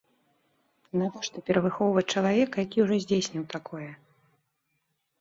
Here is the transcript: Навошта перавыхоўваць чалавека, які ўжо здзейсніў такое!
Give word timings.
Навошта 1.01 1.43
перавыхоўваць 1.51 2.05
чалавека, 2.15 2.55
які 2.65 2.77
ўжо 2.89 2.95
здзейсніў 3.07 3.49
такое! 3.57 3.91